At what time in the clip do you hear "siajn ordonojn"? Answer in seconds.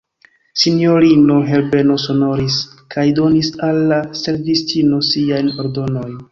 5.13-6.21